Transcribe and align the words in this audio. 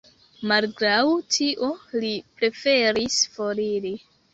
Malgraŭ 0.51 1.03
tio, 1.37 1.71
li 2.01 2.13
preferis 2.43 3.23
foriri. 3.39 3.99